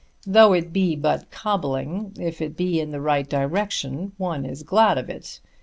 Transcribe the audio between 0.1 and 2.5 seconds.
Though it be but cobbling, if